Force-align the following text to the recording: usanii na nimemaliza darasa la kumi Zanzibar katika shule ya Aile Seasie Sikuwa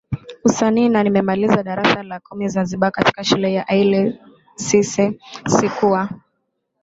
usanii 0.43 0.89
na 0.89 1.03
nimemaliza 1.03 1.63
darasa 1.63 2.03
la 2.03 2.19
kumi 2.19 2.49
Zanzibar 2.49 2.91
katika 2.91 3.23
shule 3.23 3.53
ya 3.53 3.67
Aile 3.67 4.19
Seasie 4.55 5.19
Sikuwa 5.47 6.09